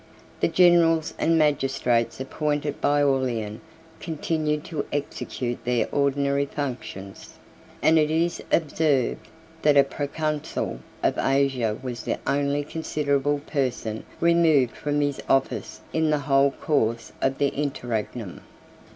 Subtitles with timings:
[0.41, 3.61] 201 The generals and magistrates appointed by Aurelian
[3.99, 7.37] continued to execute their ordinary functions;
[7.83, 9.27] and it is observed,
[9.61, 16.09] that a proconsul of Asia was the only considerable person removed from his office in
[16.09, 18.41] the whole course of the interregnum.